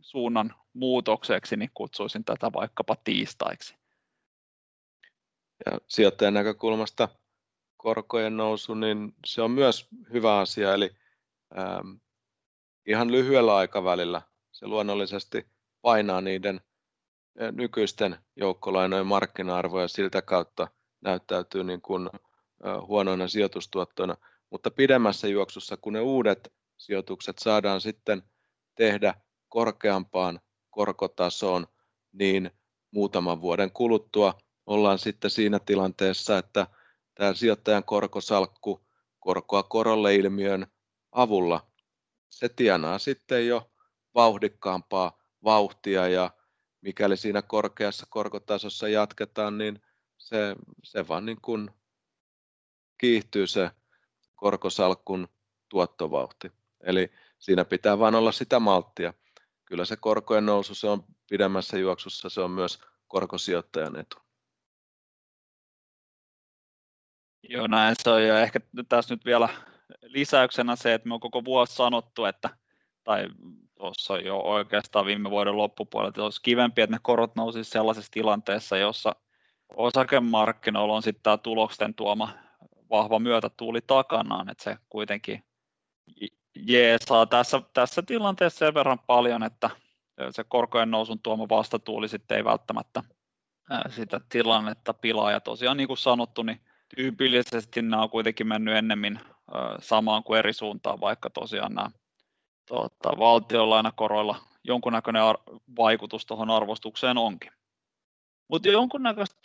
suunnan 0.00 0.54
muutokseksi, 0.72 1.56
niin 1.56 1.70
kutsuisin 1.74 2.24
tätä 2.24 2.52
vaikkapa 2.52 2.96
tiistaiksi. 3.04 3.76
Ja 5.66 5.78
sijoittajan 5.86 6.34
näkökulmasta 6.34 7.08
korkojen 7.76 8.36
nousu, 8.36 8.74
niin 8.74 9.14
se 9.26 9.42
on 9.42 9.50
myös 9.50 9.88
hyvä 10.12 10.38
asia, 10.38 10.74
eli 10.74 10.90
ähm, 11.58 11.90
ihan 12.86 13.12
lyhyellä 13.12 13.56
aikavälillä 13.56 14.22
se 14.52 14.66
luonnollisesti 14.66 15.46
painaa 15.82 16.20
niiden 16.20 16.60
nykyisten 17.52 18.16
joukkolainojen 18.36 19.06
markkina-arvoja 19.06 19.88
siltä 19.88 20.22
kautta 20.22 20.68
näyttäytyy 21.00 21.64
niin 21.64 21.82
kuin 21.82 22.10
huonoina 22.86 23.28
sijoitustuottoina, 23.28 24.16
mutta 24.50 24.70
pidemmässä 24.70 25.28
juoksussa, 25.28 25.76
kun 25.76 25.92
ne 25.92 26.00
uudet 26.00 26.52
sijoitukset 26.76 27.38
saadaan 27.38 27.80
sitten 27.80 28.22
tehdä 28.74 29.14
korkeampaan 29.48 30.40
korkotasoon, 30.70 31.66
niin 32.12 32.50
muutaman 32.90 33.40
vuoden 33.40 33.72
kuluttua 33.72 34.38
ollaan 34.66 34.98
sitten 34.98 35.30
siinä 35.30 35.58
tilanteessa, 35.58 36.38
että 36.38 36.66
tämä 37.14 37.34
sijoittajan 37.34 37.84
korkosalkku 37.84 38.86
korkoa 39.18 39.62
korolle 39.62 40.14
ilmiön 40.14 40.66
avulla, 41.12 41.70
se 42.28 42.48
tienaa 42.48 42.98
sitten 42.98 43.46
jo 43.46 43.70
vauhdikkaampaa 44.14 45.18
vauhtia 45.44 46.08
ja 46.08 46.30
mikäli 46.80 47.16
siinä 47.16 47.42
korkeassa 47.42 48.06
korkotasossa 48.10 48.88
jatketaan, 48.88 49.58
niin 49.58 49.82
se, 50.18 50.56
se 50.84 51.08
vaan 51.08 51.26
niin 51.26 51.40
kuin 51.40 51.70
kiihtyy 52.98 53.46
se 53.46 53.70
korkosalkkun 54.38 55.28
tuottovauhti. 55.68 56.52
Eli 56.80 57.12
siinä 57.38 57.64
pitää 57.64 57.98
vain 57.98 58.14
olla 58.14 58.32
sitä 58.32 58.60
malttia. 58.60 59.14
Kyllä 59.64 59.84
se 59.84 59.96
korkojen 59.96 60.46
nousu 60.46 60.74
se 60.74 60.88
on 60.88 61.04
pidemmässä 61.30 61.78
juoksussa, 61.78 62.28
se 62.28 62.40
on 62.40 62.50
myös 62.50 62.78
korkosijoittajan 63.08 63.96
etu. 63.96 64.16
Joo, 67.42 67.66
näin 67.66 67.96
se 67.98 68.10
on. 68.10 68.22
Ja 68.22 68.40
ehkä 68.40 68.60
tässä 68.88 69.14
nyt 69.14 69.24
vielä 69.24 69.48
lisäyksenä 70.02 70.76
se, 70.76 70.94
että 70.94 71.08
me 71.08 71.14
on 71.14 71.20
koko 71.20 71.44
vuosi 71.44 71.74
sanottu, 71.74 72.24
että, 72.24 72.50
tai 73.04 73.28
tuossa 73.78 74.18
jo 74.18 74.38
oikeastaan 74.38 75.06
viime 75.06 75.30
vuoden 75.30 75.56
loppupuolella, 75.56 76.08
että 76.08 76.22
olisi 76.22 76.42
kivempi, 76.42 76.82
että 76.82 76.96
ne 76.96 77.00
korot 77.02 77.36
nousisivat 77.36 77.72
sellaisessa 77.72 78.12
tilanteessa, 78.12 78.76
jossa 78.76 79.16
osakemarkkinoilla 79.76 80.94
on 80.94 81.02
sitten 81.02 81.22
tämä 81.22 81.38
tuloksen 81.38 81.94
tuoma 81.94 82.47
vahva 82.90 83.18
myötätuuli 83.18 83.80
takanaan, 83.86 84.50
että 84.50 84.64
se 84.64 84.76
kuitenkin 84.88 85.44
jeesaa 86.56 87.26
tässä, 87.26 87.62
tässä 87.72 88.02
tilanteessa 88.02 88.58
sen 88.58 88.74
verran 88.74 88.98
paljon, 88.98 89.42
että 89.42 89.70
se 90.30 90.44
korkojen 90.44 90.90
nousun 90.90 91.22
tuoma 91.22 91.48
vastatuuli 91.48 92.08
sitten 92.08 92.36
ei 92.36 92.44
välttämättä 92.44 93.02
sitä 93.88 94.20
tilannetta 94.28 94.94
pilaa. 94.94 95.30
Ja 95.30 95.40
tosiaan 95.40 95.76
niin 95.76 95.86
kuin 95.86 95.98
sanottu, 95.98 96.42
niin 96.42 96.60
tyypillisesti 96.96 97.82
nämä 97.82 98.02
on 98.02 98.10
kuitenkin 98.10 98.46
mennyt 98.46 98.76
ennemmin 98.76 99.20
samaan 99.80 100.24
kuin 100.24 100.38
eri 100.38 100.52
suuntaan, 100.52 101.00
vaikka 101.00 101.30
tosiaan 101.30 101.74
nämä 101.74 101.90
tuota, 102.68 103.18
valtionlainakoroilla 103.18 104.36
jonkunnäköinen 104.64 105.22
ar- 105.22 105.38
vaikutus 105.76 106.26
tuohon 106.26 106.50
arvostukseen 106.50 107.18
onkin. 107.18 107.52
Mutta 108.48 108.68
jonkunnäköistä 108.68 109.37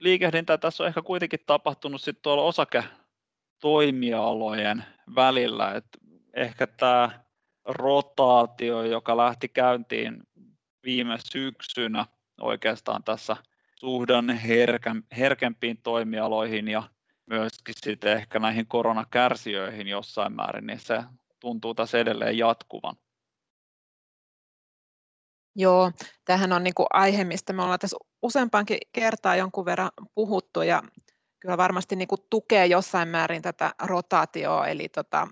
liikehdintää 0.00 0.58
tässä 0.58 0.84
on 0.84 0.88
ehkä 0.88 1.02
kuitenkin 1.02 1.40
tapahtunut 1.46 2.00
sitten 2.00 2.22
tuolla 2.22 2.42
osaketoimialojen 2.42 4.84
välillä, 5.14 5.74
että 5.74 5.98
ehkä 6.34 6.66
tämä 6.66 7.10
rotaatio, 7.64 8.82
joka 8.82 9.16
lähti 9.16 9.48
käyntiin 9.48 10.22
viime 10.84 11.18
syksynä 11.32 12.06
oikeastaan 12.40 13.04
tässä 13.04 13.36
suhdanne 13.80 14.40
herkempiin 15.16 15.78
toimialoihin 15.82 16.68
ja 16.68 16.82
myöskin 17.26 17.74
sitten 17.78 18.12
ehkä 18.12 18.38
näihin 18.38 18.66
koronakärsijöihin 18.66 19.88
jossain 19.88 20.32
määrin, 20.32 20.66
niin 20.66 20.80
se 20.80 21.02
tuntuu 21.40 21.74
tässä 21.74 21.98
edelleen 21.98 22.38
jatkuvan. 22.38 22.96
Joo, 25.60 25.92
tämähän 26.24 26.52
on 26.52 26.64
niin 26.64 26.74
kuin 26.74 26.86
aihe, 26.90 27.24
mistä 27.24 27.52
me 27.52 27.62
ollaan 27.62 27.78
tässä 27.78 27.96
useampaankin 28.22 28.78
kertaa 28.92 29.36
jonkun 29.36 29.64
verran 29.64 29.90
puhuttu 30.14 30.62
ja 30.62 30.82
kyllä 31.40 31.56
varmasti 31.56 31.96
niin 31.96 32.08
kuin 32.08 32.20
tukee 32.30 32.66
jossain 32.66 33.08
määrin 33.08 33.42
tätä 33.42 33.74
rotaatioa, 33.82 34.66
eli 34.66 34.88
tota, 34.88 35.28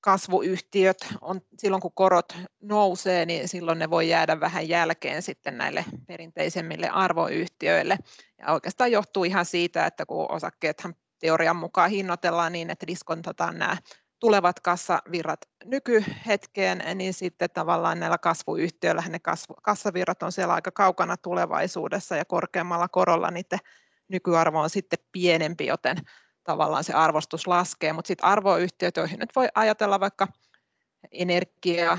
kasvuyhtiöt 0.00 0.96
on 1.20 1.40
silloin 1.58 1.82
kun 1.82 1.92
korot 1.94 2.36
nousee, 2.62 3.26
niin 3.26 3.48
silloin 3.48 3.78
ne 3.78 3.90
voi 3.90 4.08
jäädä 4.08 4.40
vähän 4.40 4.68
jälkeen 4.68 5.22
sitten 5.22 5.58
näille 5.58 5.84
perinteisemmille 6.06 6.88
arvoyhtiöille. 6.88 7.98
Ja 8.38 8.52
oikeastaan 8.52 8.92
johtuu 8.92 9.24
ihan 9.24 9.44
siitä, 9.44 9.86
että 9.86 10.06
kun 10.06 10.32
osakkeethan 10.32 10.94
teorian 11.18 11.56
mukaan 11.56 11.90
hinnoitellaan 11.90 12.52
niin, 12.52 12.70
että 12.70 12.86
diskontataan 12.86 13.58
nämä 13.58 13.76
tulevat 14.20 14.60
kassavirrat 14.60 15.40
nykyhetkeen, 15.64 16.82
niin 16.94 17.14
sitten 17.14 17.50
tavallaan 17.54 18.00
näillä 18.00 18.18
kasvuyhtiöillä 18.18 19.02
ne 19.08 19.18
kasvu, 19.18 19.54
kassavirrat 19.62 20.22
on 20.22 20.32
siellä 20.32 20.54
aika 20.54 20.70
kaukana 20.70 21.16
tulevaisuudessa 21.16 22.16
ja 22.16 22.24
korkeammalla 22.24 22.88
korolla 22.88 23.30
niiden 23.30 23.58
nykyarvo 24.08 24.60
on 24.60 24.70
sitten 24.70 24.98
pienempi, 25.12 25.66
joten 25.66 25.96
tavallaan 26.44 26.84
se 26.84 26.92
arvostus 26.92 27.46
laskee, 27.46 27.92
mutta 27.92 28.08
sitten 28.08 28.28
arvoyhtiöt, 28.28 28.96
joihin 28.96 29.18
nyt 29.18 29.36
voi 29.36 29.48
ajatella 29.54 30.00
vaikka 30.00 30.28
energia, 31.12 31.98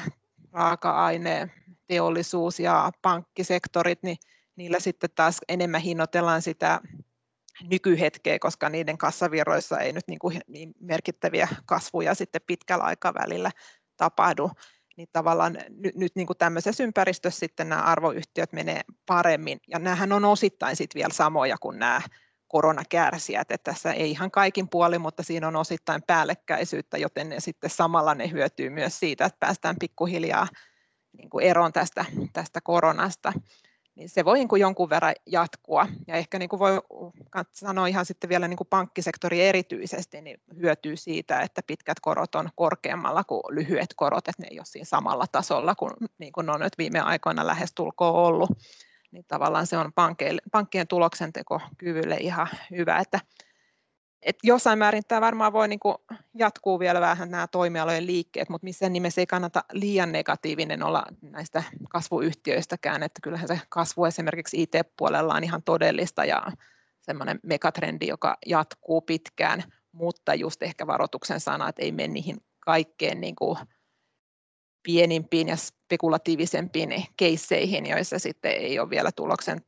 raaka-aine, 0.51 1.51
teollisuus 1.87 2.59
ja 2.59 2.91
pankkisektorit, 3.01 4.03
niin 4.03 4.17
niillä 4.55 4.79
sitten 4.79 5.09
taas 5.15 5.37
enemmän 5.47 5.81
hinnoitellaan 5.81 6.41
sitä 6.41 6.81
nykyhetkeä, 7.63 8.39
koska 8.39 8.69
niiden 8.69 8.97
kassavirroissa 8.97 9.79
ei 9.79 9.93
nyt 9.93 10.07
niin, 10.07 10.19
kuin 10.19 10.41
niin 10.47 10.73
merkittäviä 10.79 11.47
kasvuja 11.65 12.15
sitten 12.15 12.41
pitkällä 12.47 12.83
aikavälillä 12.83 13.51
tapahdu, 13.97 14.51
niin 14.97 15.07
tavallaan 15.13 15.57
nyt, 15.69 15.95
nyt 15.95 16.11
niin 16.15 16.27
kuin 16.27 16.37
tämmöisessä 16.37 16.83
ympäristössä 16.83 17.39
sitten 17.39 17.69
nämä 17.69 17.81
arvoyhtiöt 17.81 18.53
menee 18.53 18.81
paremmin, 19.05 19.59
ja 19.67 19.79
nämähän 19.79 20.11
on 20.11 20.25
osittain 20.25 20.75
sitten 20.75 20.99
vielä 20.99 21.13
samoja 21.13 21.57
kuin 21.61 21.79
nämä 21.79 22.01
koronakärsijät, 22.47 23.51
että 23.51 23.71
tässä 23.71 23.93
ei 23.93 24.11
ihan 24.11 24.31
kaikin 24.31 24.69
puolin, 24.69 25.01
mutta 25.01 25.23
siinä 25.23 25.47
on 25.47 25.55
osittain 25.55 26.03
päällekkäisyyttä, 26.07 26.97
joten 26.97 27.29
ne 27.29 27.39
sitten 27.39 27.69
samalla 27.69 28.15
ne 28.15 28.31
hyötyy 28.31 28.69
myös 28.69 28.99
siitä, 28.99 29.25
että 29.25 29.37
päästään 29.39 29.75
pikkuhiljaa 29.79 30.47
niin 31.17 31.29
kuin 31.29 31.45
eroon 31.45 31.73
tästä, 31.73 32.05
tästä 32.33 32.59
koronasta 32.63 33.33
niin 33.99 34.09
se 34.09 34.25
voi 34.25 34.37
niin 34.37 34.47
kuin 34.47 34.59
jonkun 34.59 34.89
verran 34.89 35.13
jatkua. 35.25 35.87
Ja 36.07 36.15
ehkä 36.15 36.39
niin 36.39 36.49
kuin 36.49 36.59
voi 36.59 36.81
sanoa 37.51 37.87
ihan 37.87 38.05
sitten 38.05 38.29
vielä 38.29 38.47
niin 38.47 38.57
kuin 38.57 38.67
pankkisektori 38.69 39.41
erityisesti, 39.41 40.21
niin 40.21 40.41
hyötyy 40.55 40.97
siitä, 40.97 41.39
että 41.39 41.61
pitkät 41.67 41.99
korot 41.99 42.35
on 42.35 42.49
korkeammalla 42.55 43.23
kuin 43.23 43.41
lyhyet 43.49 43.93
korot, 43.95 44.27
että 44.27 44.41
ne 44.41 44.47
ei 44.51 44.59
ole 44.59 44.65
siinä 44.65 44.85
samalla 44.85 45.25
tasolla 45.31 45.75
kuin, 45.75 45.91
niin 46.17 46.31
kuin 46.31 46.45
ne 46.45 46.51
on 46.51 46.59
nyt 46.59 46.77
viime 46.77 46.99
aikoina 46.99 47.47
lähestulkoon 47.47 48.15
ollut. 48.15 48.49
Niin 49.11 49.25
tavallaan 49.27 49.67
se 49.67 49.77
on 49.77 49.93
pankkien 50.51 50.87
tuloksentekokyvylle 50.87 52.17
ihan 52.19 52.47
hyvä, 52.71 52.97
että 52.97 53.19
et 54.21 54.35
jossain 54.43 54.79
määrin 54.79 55.03
tämä 55.07 55.21
varmaan 55.21 55.53
voi 55.53 55.67
niin 55.67 55.79
jatkuu 56.35 56.79
vielä 56.79 57.01
vähän 57.01 57.31
nämä 57.31 57.47
toimialojen 57.47 58.07
liikkeet, 58.07 58.49
mutta 58.49 58.65
missään 58.65 58.93
nimessä 58.93 59.21
ei 59.21 59.27
kannata 59.27 59.63
liian 59.71 60.11
negatiivinen 60.11 60.83
olla 60.83 61.03
näistä 61.21 61.63
kasvuyhtiöistäkään, 61.89 63.03
että 63.03 63.19
kyllähän 63.23 63.47
se 63.47 63.61
kasvu 63.69 64.05
esimerkiksi 64.05 64.61
IT-puolella 64.61 65.33
on 65.33 65.43
ihan 65.43 65.63
todellista 65.63 66.25
ja 66.25 66.51
semmoinen 67.01 67.39
megatrendi, 67.43 68.07
joka 68.07 68.37
jatkuu 68.45 69.01
pitkään, 69.01 69.63
mutta 69.91 70.33
just 70.33 70.63
ehkä 70.63 70.87
varoituksen 70.87 71.39
sana, 71.39 71.69
että 71.69 71.81
ei 71.81 71.91
mene 71.91 72.13
niihin 72.13 72.37
kaikkeen 72.59 73.21
niin 73.21 73.35
kuin 73.35 73.57
pienimpiin 74.83 75.47
ja 75.47 75.55
spekulatiivisempiin 75.55 77.05
keisseihin, 77.17 77.85
joissa 77.85 78.19
sitten 78.19 78.51
ei 78.51 78.79
ole 78.79 78.89
vielä 78.89 79.11
tuloksen 79.11 79.61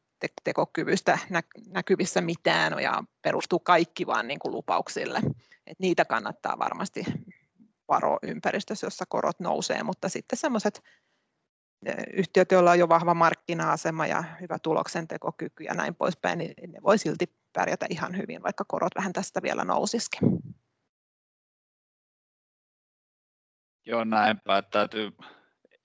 tekokyvystä 0.43 1.19
näkyvissä 1.67 2.21
mitään 2.21 2.83
ja 2.83 3.03
perustuu 3.21 3.59
kaikki 3.59 4.07
vaan 4.07 4.27
niin 4.27 4.39
kuin 4.39 4.51
lupauksille. 4.51 5.21
Et 5.67 5.79
niitä 5.79 6.05
kannattaa 6.05 6.59
varmasti 6.59 7.05
varoa 7.87 8.19
ympäristössä, 8.23 8.87
jossa 8.87 9.05
korot 9.05 9.39
nousee, 9.39 9.83
mutta 9.83 10.09
sitten 10.09 10.37
sellaiset 10.37 10.83
yhtiöt, 12.13 12.51
joilla 12.51 12.71
on 12.71 12.79
jo 12.79 12.89
vahva 12.89 13.13
markkina-asema 13.13 14.07
ja 14.07 14.23
hyvä 14.41 14.59
tuloksentekokyky 14.59 15.63
ja 15.63 15.73
näin 15.73 15.95
poispäin, 15.95 16.39
niin 16.39 16.71
ne 16.71 16.81
voi 16.83 16.97
silti 16.97 17.25
pärjätä 17.53 17.85
ihan 17.89 18.17
hyvin, 18.17 18.43
vaikka 18.43 18.65
korot 18.67 18.95
vähän 18.95 19.13
tästä 19.13 19.41
vielä 19.41 19.63
nousisikin. 19.63 20.19
Joo, 23.85 24.03
näinpä. 24.03 24.61
Täytyy 24.61 25.11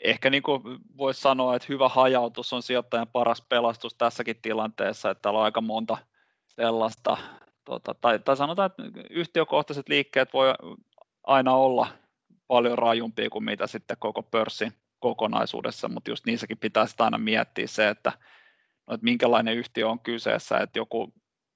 ehkä 0.04 0.30
niin 0.30 0.42
kuin 0.42 0.62
voisi 0.96 1.20
sanoa, 1.20 1.56
että 1.56 1.66
hyvä 1.68 1.88
hajautus 1.88 2.52
on 2.52 2.62
sijoittajan 2.62 3.09
paras 3.09 3.42
pelastus 3.48 3.94
tässäkin 3.94 4.37
tilanteessa, 4.42 5.11
että 5.11 5.22
täällä 5.22 5.38
on 5.38 5.44
aika 5.44 5.61
monta 5.61 5.98
sellaista, 6.48 7.16
tota, 7.64 7.94
tai, 7.94 8.18
tai 8.18 8.37
sanotaan, 8.37 8.70
että 8.70 8.82
yhtiökohtaiset 9.11 9.88
liikkeet 9.88 10.32
voi 10.32 10.54
aina 11.24 11.54
olla 11.54 11.88
paljon 12.46 12.78
rajumpia 12.78 13.30
kuin 13.30 13.44
mitä 13.44 13.66
sitten 13.66 13.96
koko 14.00 14.22
pörssin 14.22 14.72
kokonaisuudessa, 14.98 15.88
mutta 15.88 16.11
just 16.11 16.26
niissäkin 16.26 16.59
pitäisi 16.59 16.94
aina 16.98 17.18
miettiä 17.18 17.66
se, 17.66 17.88
että, 17.88 18.12
no, 18.87 18.94
että 18.94 19.04
minkälainen 19.04 19.56
yhtiö 19.56 19.88
on 19.88 20.00
kyseessä, 20.00 20.59
että 20.59 20.78
joku 20.78 21.12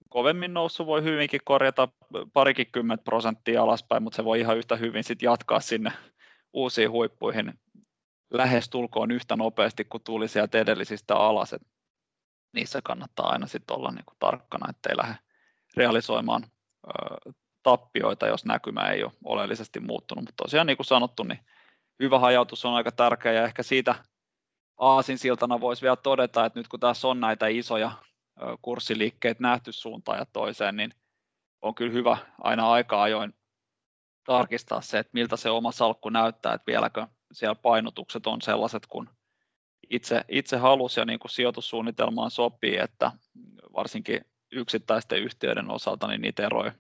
kovemmin 0.08 0.54
noussut 0.54 0.86
voi 0.86 1.02
hyvinkin 1.02 1.40
korjata 1.44 1.88
parikin 2.32 2.66
kymmentä 2.72 3.04
prosenttia 3.04 3.62
alaspäin, 3.62 4.02
mutta 4.02 4.16
se 4.16 4.24
voi 4.24 4.40
ihan 4.40 4.58
yhtä 4.58 4.76
hyvin 4.76 5.04
sitten 5.04 5.26
jatkaa 5.26 5.60
sinne 5.60 5.92
uusiin 6.52 6.90
huippuihin 6.90 7.52
lähestulkoon 8.30 9.10
yhtä 9.10 9.36
nopeasti 9.36 9.84
kuin 9.84 10.02
tuli 10.04 10.28
sieltä 10.28 10.58
edellisistä 10.58 11.16
alas. 11.16 11.52
Et 11.52 11.62
niissä 12.52 12.80
kannattaa 12.84 13.28
aina 13.28 13.46
sitten 13.46 13.76
olla 13.76 13.90
niinku 13.90 14.12
tarkkana, 14.18 14.70
ettei 14.70 14.96
lähde 14.96 15.14
realisoimaan 15.76 16.44
ö, 16.44 17.32
tappioita, 17.62 18.26
jos 18.26 18.44
näkymä 18.44 18.88
ei 18.88 19.04
ole 19.04 19.12
oleellisesti 19.24 19.80
muuttunut. 19.80 20.24
Mutta 20.24 20.42
tosiaan 20.44 20.66
niin 20.66 20.76
kuin 20.76 20.86
sanottu, 20.86 21.22
niin 21.22 21.38
hyvä 22.02 22.18
hajautus 22.18 22.64
on 22.64 22.74
aika 22.74 22.92
tärkeä 22.92 23.32
ja 23.32 23.44
ehkä 23.44 23.62
siitä 23.62 23.94
aasinsiltana 24.78 25.60
voisi 25.60 25.82
vielä 25.82 25.96
todeta, 25.96 26.44
että 26.44 26.58
nyt 26.58 26.68
kun 26.68 26.80
tässä 26.80 27.08
on 27.08 27.20
näitä 27.20 27.46
isoja 27.46 27.92
kurssiliikkeitä 28.62 29.42
nähty 29.42 29.72
suuntaan 29.72 30.18
ja 30.18 30.26
toiseen, 30.26 30.76
niin 30.76 30.94
on 31.62 31.74
kyllä 31.74 31.92
hyvä 31.92 32.16
aina 32.38 32.70
aika 32.70 33.02
ajoin 33.02 33.34
tarkistaa 34.24 34.80
se, 34.80 34.98
että 34.98 35.10
miltä 35.14 35.36
se 35.36 35.50
oma 35.50 35.72
salkku 35.72 36.08
näyttää, 36.08 36.54
että 36.54 36.66
vieläkö 36.66 37.06
siellä 37.32 37.54
painotukset 37.54 38.26
on 38.26 38.42
sellaiset, 38.42 38.86
kun 38.86 39.10
itse, 39.90 40.24
itse 40.28 40.56
halusi 40.56 41.00
ja 41.00 41.04
niin 41.04 41.18
kuin 41.18 41.30
sijoitussuunnitelmaan 41.30 42.30
sopii, 42.30 42.76
että 42.76 43.12
varsinkin 43.72 44.20
yksittäisten 44.52 45.22
yhtiöiden 45.22 45.70
osalta 45.70 46.06
niin 46.06 46.20
niitä 46.20 46.46
eroja 46.46 46.72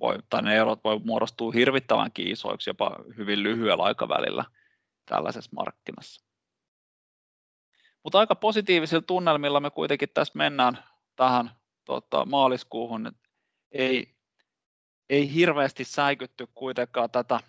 voi, 0.00 0.18
tai 0.30 0.42
ne 0.42 0.56
erot 0.56 0.84
voi 0.84 1.00
muodostua 1.04 1.52
hirvittävänkin 1.52 2.28
isoiksi 2.28 2.70
jopa 2.70 2.96
hyvin 3.16 3.42
lyhyellä 3.42 3.82
aikavälillä 3.82 4.44
tällaisessa 5.06 5.50
markkinassa. 5.54 6.24
Mutta 8.04 8.18
aika 8.18 8.34
positiivisilla 8.34 9.02
tunnelmilla 9.02 9.60
me 9.60 9.70
kuitenkin 9.70 10.08
tässä 10.14 10.32
mennään 10.36 10.78
tähän 11.16 11.50
tota, 11.84 12.24
maaliskuuhun. 12.24 13.12
Ei, 13.72 14.14
ei 15.10 15.34
hirveästi 15.34 15.84
säikytty 15.84 16.48
kuitenkaan 16.54 17.10
tätä 17.10 17.40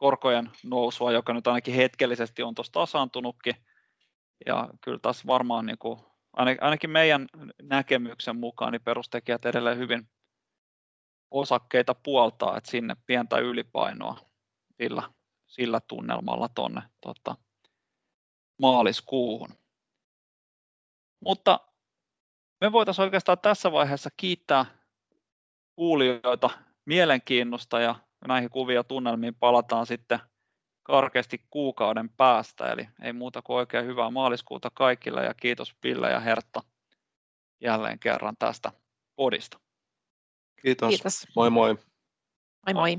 korkojen 0.00 0.50
nousua, 0.64 1.12
joka 1.12 1.32
nyt 1.32 1.46
ainakin 1.46 1.74
hetkellisesti 1.74 2.42
on 2.42 2.54
tuossa 2.54 2.72
tasaantunutkin. 2.72 3.54
Ja 4.46 4.68
kyllä 4.80 4.98
taas 4.98 5.26
varmaan 5.26 5.66
niin 5.66 5.78
kuin, 5.78 6.00
ainakin 6.60 6.90
meidän 6.90 7.26
näkemyksen 7.62 8.36
mukaan 8.36 8.72
niin 8.72 8.82
perustekijät 8.82 9.46
edelleen 9.46 9.78
hyvin 9.78 10.08
osakkeita 11.30 11.94
puoltaa, 11.94 12.56
että 12.56 12.70
sinne 12.70 12.96
pientä 13.06 13.38
ylipainoa 13.38 14.18
sillä, 14.76 15.02
sillä 15.46 15.80
tunnelmalla 15.80 16.48
tuonne 16.48 16.82
tota, 17.00 17.36
maaliskuuhun. 18.58 19.48
Mutta 21.20 21.60
me 22.60 22.72
voitaisiin 22.72 23.04
oikeastaan 23.04 23.38
tässä 23.38 23.72
vaiheessa 23.72 24.10
kiittää 24.16 24.66
kuulijoita 25.76 26.50
mielenkiinnosta 26.84 27.80
ja 27.80 27.94
näihin 28.28 28.50
kuvia 28.50 28.84
tunnelmiin 28.84 29.34
palataan 29.34 29.86
sitten 29.86 30.18
karkeasti 30.82 31.44
kuukauden 31.50 32.08
päästä, 32.08 32.72
eli 32.72 32.88
ei 33.02 33.12
muuta 33.12 33.42
kuin 33.42 33.56
oikein 33.56 33.86
hyvää 33.86 34.10
maaliskuuta 34.10 34.70
kaikille 34.74 35.24
ja 35.24 35.34
kiitos 35.34 35.74
Ville 35.84 36.10
ja 36.10 36.20
Hertta 36.20 36.60
jälleen 37.60 37.98
kerran 37.98 38.36
tästä 38.38 38.72
podista. 39.16 39.60
Kiitos. 40.62 40.88
Kiitos. 40.88 41.26
Moi 41.36 41.50
moi. 41.50 41.78
Moi 42.66 42.74
moi. 42.74 42.98